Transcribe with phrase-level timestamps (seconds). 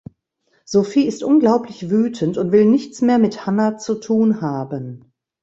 [0.65, 5.13] Sophie ist unglaublich wütend und will nichts mehr mit Hannah zu tun haben.